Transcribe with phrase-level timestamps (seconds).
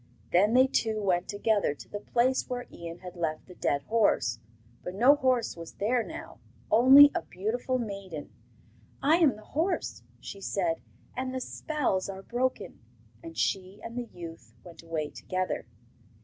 [0.31, 4.39] Then they two went together to the place where Ian had left the dead horse;
[4.83, 6.39] but no horse was there now,
[6.71, 8.31] only a beautiful maiden.
[9.03, 10.81] 'I am the horse,' she said,
[11.15, 12.79] 'and the spells are broken';
[13.21, 15.67] and she and the youth went away together.